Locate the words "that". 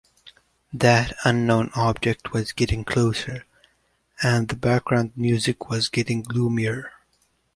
0.73-1.15